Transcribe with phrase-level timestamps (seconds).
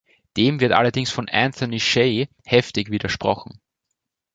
[0.35, 3.61] Dem wird allerdings von Anthony Shay heftig widersprochen.